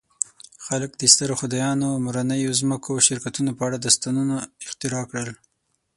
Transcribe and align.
خلک 0.65 0.91
د 0.97 1.01
سترو 1.13 1.35
خدایانو، 1.41 1.89
مورنیو 2.05 2.57
ځمکو 2.61 2.89
او 2.95 3.03
شرکتونو 3.07 3.51
په 3.57 3.61
اړه 3.67 3.77
داستانونه 3.79 4.35
اختراع 4.65 5.03
کړل. 5.11 5.31